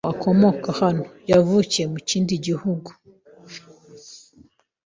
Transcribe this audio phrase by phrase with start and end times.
[0.03, 1.03] Ntabwo akomoka hano.
[1.31, 2.89] Yavukiye mu kindi gihugu.